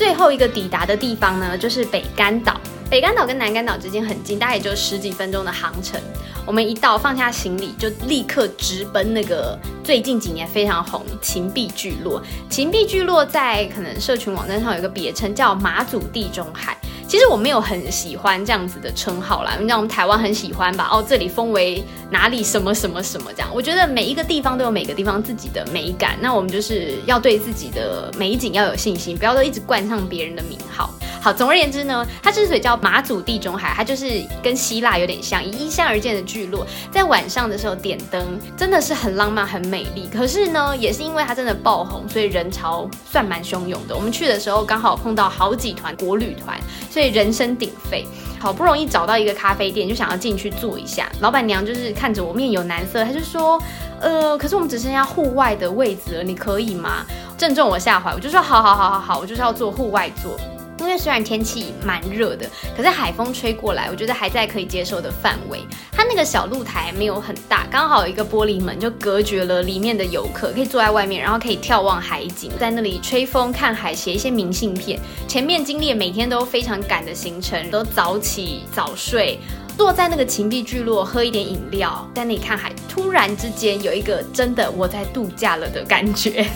[0.00, 2.58] 最后一个抵达的地方呢，就是北干岛。
[2.88, 6.00] 北干岛跟南干岛之间很近，大概也就十几分钟的航程。
[6.46, 12.22] 我们一到，放下行李，就立刻直奔那个最近几年非常红秦壁聚落。
[12.48, 16.74] 秦壁聚落在可能社群网站上有一个别称叫马祖地中海。
[17.10, 20.88] 其实我没有很喜欢这样子的称号啦，你知道我们台湾很喜欢吧？
[20.92, 23.48] 哦，这里封为哪里什么什么什么这样。
[23.52, 30.88] 我觉得每一个地方都有每个地方自己的美感，那我们就是要对自己的美景要有信心，不要都一直冠上别人的名号。
[31.20, 40.08] 好，总而言之呢，它之所以叫马祖地中海，它就是跟希腊有点像，以依山而建的聚落，在晚上的时候点灯，真的是很浪漫、很美丽。
[40.10, 43.96] 可是呢，也是因为它真的爆红，所以人潮算蛮汹涌的。
[43.96, 48.06] 我们去的时候刚好碰到好几团国旅团，所以人声鼎沸。
[48.38, 51.10] 好不容易找到一个咖啡店，就想要进去坐一下。
[51.20, 53.60] 老板娘就是看着我面有难色，她就说
[54.00, 57.04] ：“呃，可是我们只剩下户外的位置了，你可以吗？”
[57.36, 60.38] 正中我下怀，我就说：“好好好好好，我就是要做户外坐。”
[60.80, 65.60] 因为虽然天气蛮热的，可是海风吹过来，我觉得还在可以接受的范围。
[65.92, 74.98] 它那个小露台没有很大，刚好有一个玻璃门就隔绝了里面的游客，可以坐在外面，然后可以眺望海景，在那里吹风看海，写一些明信片。
[75.28, 79.38] 前面经历每天都非常赶的行程，都早起早睡，
[79.76, 86.46] 坐在那个秦壁聚落喝一点饮料，在那里看海，突然之间有一个真的我在度假了的感觉。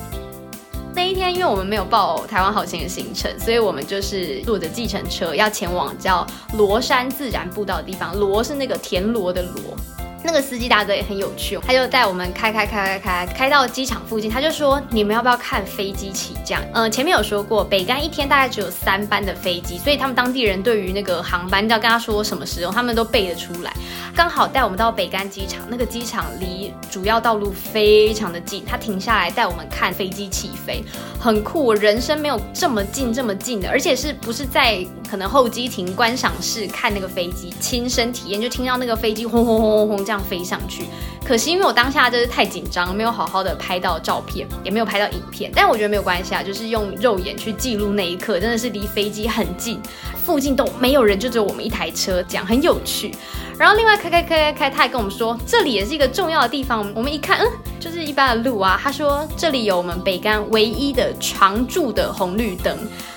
[0.96, 6.24] 那一天，因为我们没有报台湾好行的行程，所以我们就是坐着计程车要前往叫
[6.57, 8.16] 罗山自然步道的地方。
[8.16, 9.76] 罗是那个田螺的螺。
[10.26, 16.62] 那个司机大哥也很有趣，他就带我们开开开开开开到机场附近，他就说你们要不要看飞机起降？
[16.72, 23.70] 嗯，前面有说过，北干一天大概只有三班的飞机，所以他们当地人对于那个航班要跟他说什么时候，他们都背得出来。
[24.16, 30.82] 刚好带我们到北干机场，那个机场离主要道路非常的近，他停下来带我们看飞机起飞，
[31.20, 40.20] 很酷，我人生没有这么近这么近的，而且是不是在可能候机亭观赏室看那个飞机，亲身体验就听到那个飞机轰轰轰轰轰这样。
[40.24, 40.84] 飞上去，
[41.22, 45.52] 可惜因为我当下真是太紧张，没有好好的拍到照片，也没有拍到影片。
[45.54, 49.78] 但我觉得没有关系啊，就是用肉眼去记录那一刻，真的是离飞机很近，
[50.24, 53.14] 附近都没有人，就只有我们一台车，这样很有趣。
[53.58, 56.90] 然后另外开开开开开，他还跟我们说，这里也是一个重要的地方。
[56.94, 57.46] 我们一看，嗯，
[57.78, 58.80] 就是一般的路啊。
[58.82, 62.74] 他说这里有我们北干唯一的常驻的红绿灯。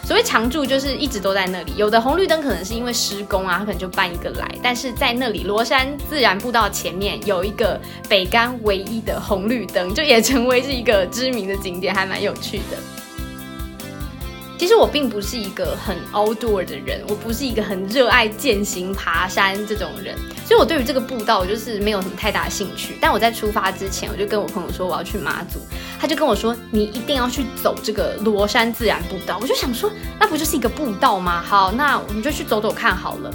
[0.08, 1.74] 所谓常驻，就是一直都在那里。
[1.76, 4.50] 有的红绿灯可能是因为施工啊，他可能就搬一个来。
[4.64, 12.78] 但是在那里，罗山自然步道前面有一个北干唯一的红绿灯，就也成为是一个知名的景点，还蛮有趣的。
[14.58, 22.98] 其实我并不是一个很 outdoor 的人，我不是一个很热爱践行爬山这种人，所以我对于这个步道就是没有什么太大兴趣。
[23.00, 25.60] 但我在出发之前，我就跟我朋友说我要去马祖，
[26.00, 29.38] 他就跟我说你一定要去走这个罗山自然步道。
[29.40, 31.44] 我就想说，那不就是一个步道吗？
[31.46, 33.32] 好，那我们就去走走看好了。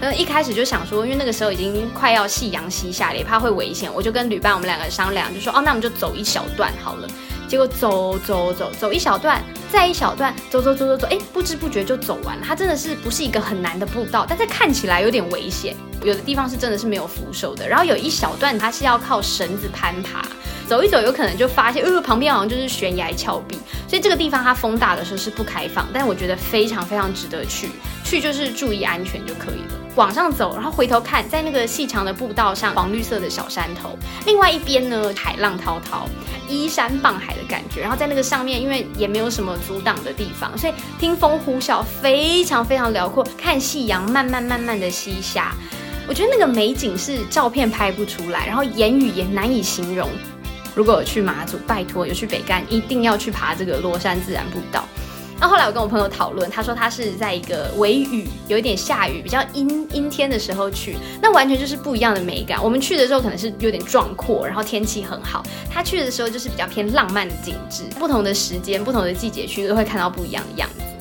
[0.00, 7.08] 可能一开始就想说，因为那个时候已经快要夕阳西下了，也怕会危险，我就跟旅伴我们两个商量，就说哦，那我们就走一小段好了。
[7.54, 9.40] 结果走走走走一小段，
[9.70, 12.42] 再一小段，走走走走走，哎，不知不觉就走完了。
[12.44, 15.76] 它真的是不是一个很难的步道，但是看起来有点危险。
[16.02, 20.26] 有的地方是真的是没有扶手的，然后有一小段它是要靠绳子攀爬，
[20.66, 23.56] 走一走有可能就发现，呃，旁边好像就是悬崖峭壁。
[23.86, 27.68] 所以这个地方它风大的时候是不开放，但是我觉得非常非常值得去，
[28.02, 29.83] 去就是注意安全就可以了。
[29.96, 36.08] 往上走，然后回头看，在那个细长的步道上，黄绿色的小山头，另外一边呢，海浪滔滔，
[36.48, 37.80] 依山傍海的感觉。
[37.80, 43.24] 然后在那个上面，因为也没有什么阻挡的地方，所以听风呼啸，非常非常辽阔。
[43.38, 45.54] 看夕阳慢慢慢慢的西下，
[46.08, 50.08] 我觉得那个美景是照片拍不出来，然后言语也难以形容。
[50.74, 54.84] 如果有去马祖，拜托有去北干，一定要去爬这个罗山自然步道。
[55.44, 62.64] 那后来我跟我朋友讨论，他说他是在一个微雨、有一点下雨、比较阴阴天的时候去，那完全就是不一样的美感。
[62.64, 67.82] 我们去的时候可能是有点壮阔，然后天气很好；他去的时候就是比较偏浪漫的景致。
[67.98, 70.93] 不同的时间、不同的季节去，都会看到不一样的样子。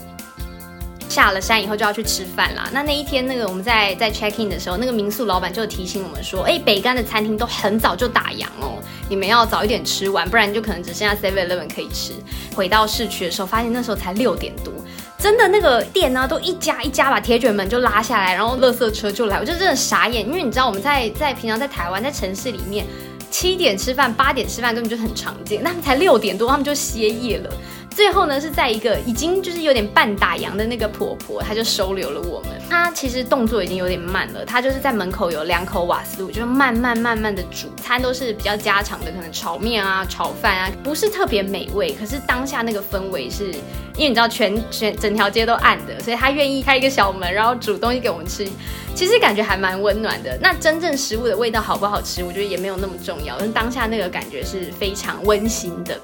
[1.13, 2.67] 下了山以后就要去吃饭啦。
[2.73, 12.13] 那那一天，那个我们在在 check in 的时候，那个民宿老板就提醒我们说：“哎，北干的餐厅都很早就打烊哦，你们要早一点吃完，不然就可能只剩下 seven eleven 可以吃。”
[12.55, 14.73] 回到市区的时候，发现那时候才六点多，
[15.19, 22.85] 真的那个店呢，都一家一家把铁卷门就拉下来，然后垃圾车就来，我就真的傻眼，因为你知道我们在在平常在台湾在城市里面，
[23.31, 27.49] 七点吃饭八点吃饭根本就很常见，他们才六点多他们就歇业了。
[27.95, 32.49] 最后呢，是在一个已经就是有点半打烊的那个婆婆，她就收留了我们。
[32.69, 41.93] 她其实动作已经有点慢了，她就是在门口有两口瓦斯炉，就慢慢慢慢的煮餐，都是比较家常的，可能炒面啊、炒饭啊，不是特别美味。
[41.93, 43.51] 可是当下那个氛围是，
[43.95, 48.47] 因为你知道全全整条街都暗的，所以她愿意开一个小门，然后煮东西给我们吃，
[48.95, 50.35] 其实感觉还蛮温暖的。
[50.41, 55.99] 那真正食物的味道好不好吃，我觉得也没有那么重要，但当下那个感觉是非常温馨的。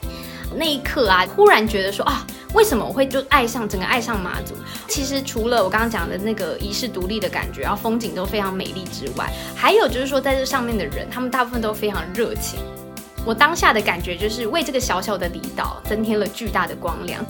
[0.56, 4.56] 那一刻啊，忽然觉得说啊，为什么我会就爱上整个爱上马祖？
[4.88, 12.60] 其实除了我刚刚讲的那个遗世独立的感觉，然后风景都非常美丽之外，还有就是说在这上面的人，他们大部分都非常热情。
[13.26, 17.24] 我当下的感觉就是为这个小小的离岛增添了巨大的光亮。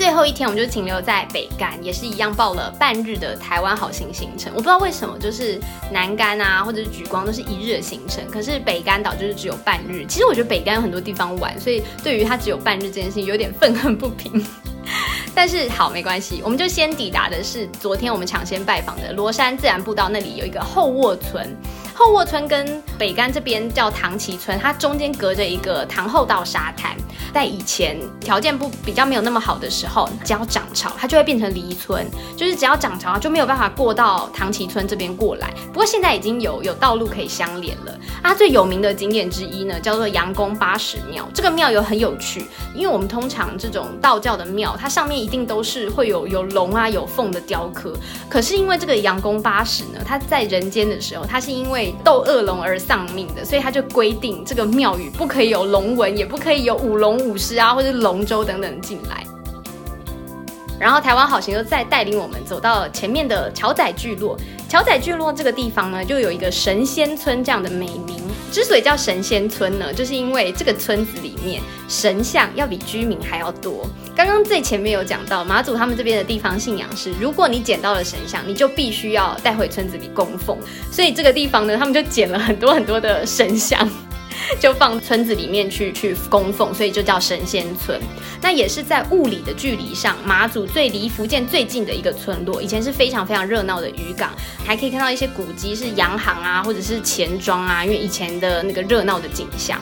[0.00, 4.50] 最后一天，我们就停留在北干，也是一样报了半日的台湾好行行程。
[4.54, 5.60] 我不知道为什么，就是
[5.92, 10.06] 南干啊，或者是举光都是一日的行程，可是北干岛就是只有半日。
[10.08, 14.42] 其实我觉得北干有很多地方玩，所以对于它只有半日这件事情有点愤恨不平。
[15.36, 21.54] 但是好，没关系，我们就先抵达的是昨天我们抢先拜访的罗山自然步道，那里有一个后卧村。
[22.00, 26.96] 后卧村跟北干这边叫唐崎村，它中间隔着一个唐后道沙滩。
[27.34, 35.52] 在以前条件不比较没有那么好的时候，只要涨潮，它就会变成离村，就是只要涨潮就没有办法过到唐崎村这边过来。
[35.66, 37.94] 不过现在已经有有道路可以相连了。
[38.22, 41.28] 它最有名的景点之一呢，叫做阳宫八十庙。
[41.34, 47.94] 这个庙有很有趣，因为我们通常这种道教的庙，它上面一定都是会有有龙啊有凤的雕刻。
[48.30, 57.18] 可是因为这个阳宫八十呢，它在人间的时候，它是因为斗恶龙而丧命的，所以他就规定这个庙宇不可以有龙纹，也不可以有舞龙。
[57.18, 59.24] 舞狮啊，或者龙舟等等进来，
[60.78, 64.38] 然后台湾好行就再带领我们走到前面的桥仔聚落。
[64.68, 68.20] 桥仔聚落这个地方呢，就有一个神仙村这样的美名。
[68.50, 73.88] 之所以叫神仙村呢，就是因为这个村子里面神像要比居民还要多。
[74.14, 80.58] 刚刚最前面有讲到，马祖他们这边的地方信仰是，如果你捡到了神像，你就必须要带回村子里供奉。
[80.90, 83.88] 所以这个地方呢，他们就捡了很多很多的神像。
[84.58, 88.00] 就放村子里面去去供奉，所以就叫神仙村。
[88.42, 92.60] 那也是在物理的距离上，马祖最离福建最近的一个村落。
[92.62, 94.30] 以前是非常非常热闹的渔港，
[94.64, 99.80] 还可以看到一些古迹是洋行啊，或者是钱庄啊，因为以前的那个热闹的景象。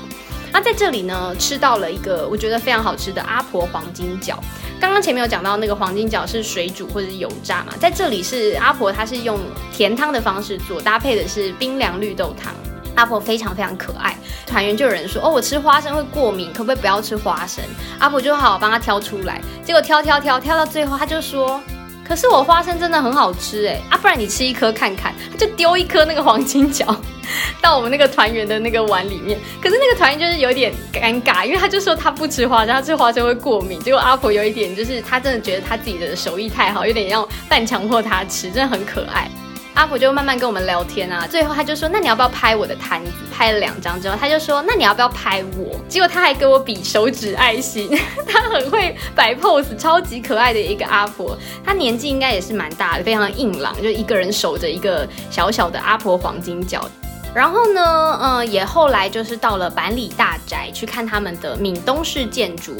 [0.50, 4.34] 那在这里呢，吃到了一个我觉得非常好吃的阿婆黄金饺。
[4.80, 9.38] 刚刚前面有讲到那个黄金饺是水煮或者是油炸嘛，在这里是阿婆，她是用
[9.72, 12.54] 甜汤的方式做，搭配的是冰凉绿豆汤。
[12.98, 17.64] 阿婆非常非常可爱，团员就有人说哦，我吃花生会过敏，可不可以不要吃花生？
[18.00, 21.60] 阿婆就好好帮他挑出来，结果挑挑挑挑到最后，他就说，
[22.04, 26.84] 可是我花生真的很好吃哎，啊，不然你吃一颗看看，他就丢一颗那个黄金角
[27.62, 39.30] 到我们那个团员的那个碗里面，可是那个团员就是有点尴尬，因为他就说他不吃花生，他吃花生会过敏，结果阿婆有一点就是他真的觉得他自己的手艺太好，有点要半强迫他吃，真的很可爱。
[39.78, 47.88] 阿婆就慢慢跟我们聊天啊，最后他就说：“那你要不要拍我的摊子？”拍了两张之后，他就说：“那你要不要拍我？”结果他还给我比手指爱心，
[48.26, 51.38] 他很会摆 pose，超级可爱的一个阿婆。
[51.64, 56.84] 他年纪应该也是蛮大的，非常硬朗，就一个人守着一个小小的阿婆黄金角。
[57.32, 62.74] 然后呢，嗯，也后来就是到了板里大宅去看他们的闽东式建筑，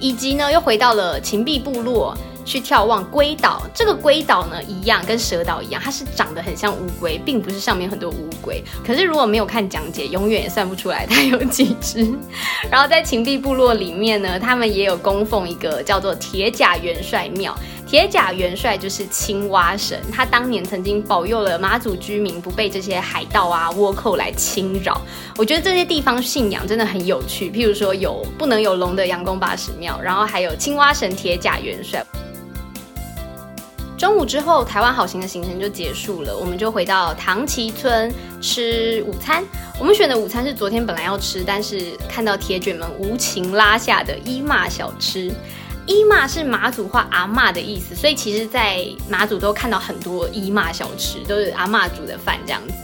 [0.00, 2.16] 以及呢又回到了秦壁部落。
[2.48, 8.64] 去眺望龟岛，这个龟岛呢，一样跟蛇岛一样，它是长得很像乌龟，并不是上面很多乌龟。
[8.86, 12.10] 可是如果没有看讲解，永远也算不出来它有几只。
[12.72, 17.54] 然后在秦壁部落里面呢，他们也有供奉一个叫做铁甲元帅庙。
[17.86, 25.00] 铁甲元帅就是青蛙神，他当年曾经保佑了马祖居民不被这些海盗啊、倭寇来侵扰。
[25.36, 32.04] 我觉得这些地方信仰真的很有趣，譬如说有不能有龙的阳公八十庙，然后还有青蛙神铁甲元帅。
[33.98, 39.42] 中午之后，台湾好行的行程就结束了，我们就回到唐奇村吃午餐。
[39.76, 45.32] 我们选的午餐是昨天本来要吃，但是看到铁卷们无情拉下的伊骂小吃。
[45.84, 52.74] 伊骂是马祖话阿妈的意思，所以其实，在马祖都看到很多伊骂小吃，都是阿妈煮的饭这样子。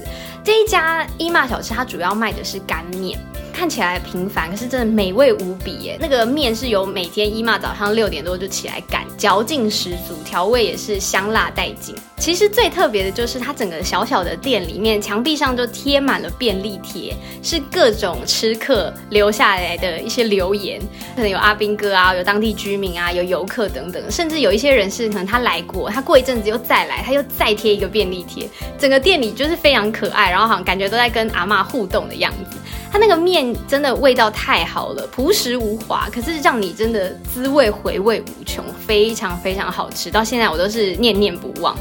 [0.42, 3.16] 这一家伊骂小吃，它主要卖的是干面。
[3.54, 5.96] 看起来平凡，可是真的美味无比耶！
[6.00, 11.94] 那个面是由每天姨妈早上六点多就起来擀，嚼劲十足，调味也是香辣带劲。
[12.18, 20.80] 其实最特别的就是它整个小小的店里面，墙壁上就贴满了便利贴，是各种吃客留下来的一些留言，
[21.14, 28.48] 可能有阿兵哥啊，有当地居民啊，有游客等等，甚至有一些人是可能他来过，他过一阵子又再来，他又再贴一个便利贴，
[28.78, 32.58] 整个店里就是非常可爱，然后好像感觉都在跟阿妈互动的样子。
[32.94, 41.76] 它那个面真的味道太好了，朴实无华，可是让你真的滋味回味无穷，非常非常好吃，到现在我都是念念不忘。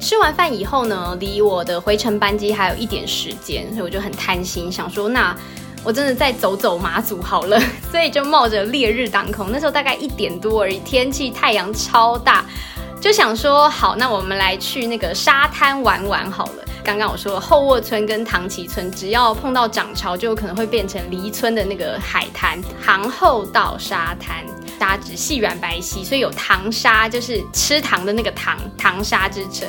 [0.00, 5.36] 吃完饭以后呢，离我的回程班机还有一点时间，所以我就很贪心，想说那
[5.84, 7.60] 我真的再走走马祖好了，
[7.92, 12.46] 所以就冒着烈日当空，那时候大概一点多而已，天气太阳超大，
[12.98, 16.65] 就想说好，那我们来去那个沙滩玩玩好了。
[16.86, 24.44] 刚刚我说后沃村跟唐崎村，只要碰到涨潮，就有可能会变成离村的那个海滩唐后道沙滩，
[24.78, 29.66] 沙质细软白皙，所以有糖沙，就是吃糖的那个糖糖沙之称。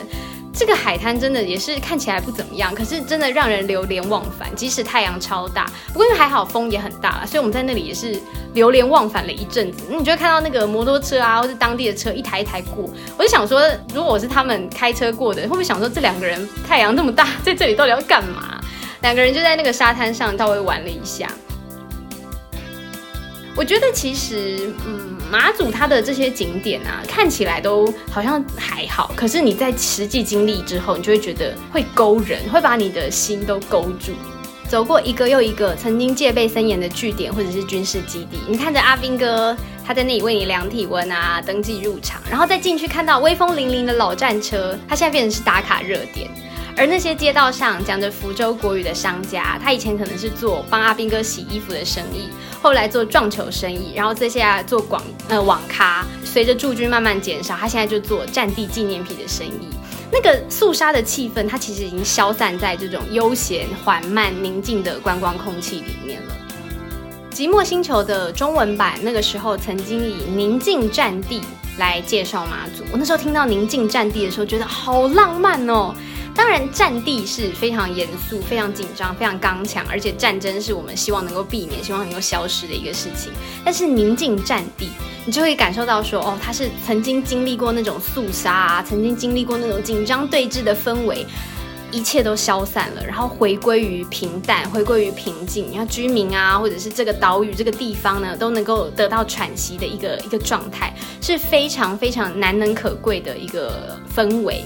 [0.57, 4.53] 这个海滩真的也是看起来不怎么样，可是真的让人流连忘返。
[4.55, 8.19] 即使太阳超大，不过因为还好风也很大，所以我们在那里也是
[8.55, 9.83] 流连忘返了一阵子。
[9.87, 12.89] 你就会看到那个摩托车啊，或是当地的车一台一台过，
[13.19, 13.61] 我就想说，
[13.93, 18.59] 如果我是他们开车过的，会不会想说这两个人太阳那么大，在这里到底要干嘛？
[19.01, 21.29] 两个人就在那个沙滩上稍微玩了一下。
[23.55, 34.13] 我觉得其实，嗯，马祖它的这些景点啊，看起来都好像还好，可是你在实际经历之后，你就会觉得会勾人，会把你的心都勾住。
[34.67, 39.55] 走过一个又一个曾经戒备森严的据点或者是军事基地，你看着阿兵哥
[39.85, 46.29] 他在那里为你量体温啊，登记入场，然后再进去看到威风凛凛的老战车，它现在变成是打卡热点。
[46.77, 52.29] 而那些街道上讲着福州国语的商家，他以前可能是做帮阿兵哥洗衣服的生意，
[52.61, 56.05] 后来做撞球生意，然后这些做广呃网咖。
[56.23, 59.69] 随着驻军慢慢减少，他现在就做战地纪念品的生意。
[60.11, 66.35] 那个肃杀的气氛，它其实已经消散在这种悠闲、缓慢、宁静的观光空气里面了。
[67.35, 71.41] 《寂寞星球》的中文版那个时候曾经以宁静战地。
[71.77, 72.83] 来介绍马祖。
[72.91, 75.93] 我那时候听到宁静战地的时候，觉得好浪漫哦。
[76.37, 83.33] 当然，战地是非常严肃、非常紧张、非常刚强，而且战争是我们希望能够避免、希望能够消失的一个事情。
[83.65, 84.89] 但是宁静战地，
[85.25, 91.25] 你就会感受到说，哦，他是曾经经历过那种肃杀啊，曾经经历过那种紧张对峙的氛围，
[91.91, 95.71] 一切都消散了，然后回归于平淡，回归于平静。
[95.71, 104.63] 然后居民啊，或者是这个岛屿、这个地方呢，都能够得到喘息的一个一个状态，是非常非常难能可贵的一个氛围。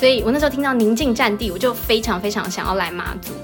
[0.00, 3.34] 所以我那时候听到宁静战地，我就非常非常想要来马祖，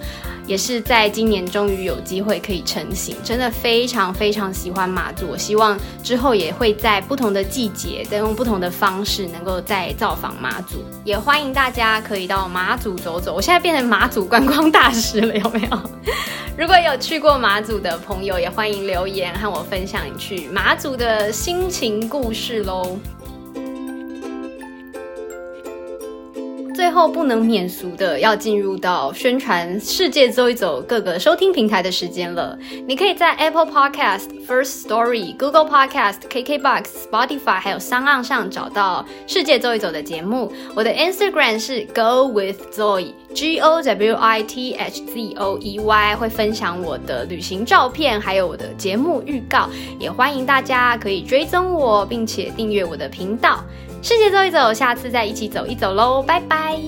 [0.46, 5.26] 也是在今年终于有机会可以成行，真的非常非常喜欢马祖。
[5.28, 10.82] 我希望之后也会在不同的季节，再用不同的方式，能够再造访马祖。
[11.04, 13.34] 也欢迎大家可以到马祖走走。
[13.34, 15.90] 我现在变成马祖观光大使了，有没有？
[16.56, 22.98] 如果有去过马祖的朋友，也欢迎留言和我分享你去马祖的心情故事喽。
[26.76, 32.56] 最后不能免俗的，要进入到宣传世界走一走各个收听平台的时间了。
[32.86, 40.52] 你可以在 Apple Podcast、First Story、Google Podcast、KKBox、Spotify 还有 s o n 上找到世界走一走的节目。
[40.74, 49.70] 我的 Instagram 是 Go with Zoe，G O W I T H Z O E Y，会分享我的旅行照片，还有我的节目预告。
[49.98, 53.64] 也欢迎大家可以追踪我，并且订阅我的频道。
[54.06, 56.78] 世界走一走，下次再一起走一走喽，拜拜。